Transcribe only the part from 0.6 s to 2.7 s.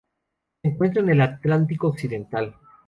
Se encuentra en el Atlántico occidental.